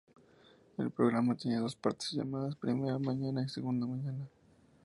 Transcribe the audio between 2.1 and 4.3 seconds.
llamadas ""Primera mañana"" y ""Segunda mañana"".